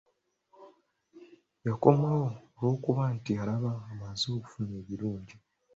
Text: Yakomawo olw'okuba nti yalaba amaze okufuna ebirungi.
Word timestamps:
Yakomawo 1.67 2.21
olw'okuba 2.57 3.03
nti 3.15 3.31
yalaba 3.37 3.71
amaze 3.91 4.25
okufuna 4.37 4.71
ebirungi. 4.81 5.35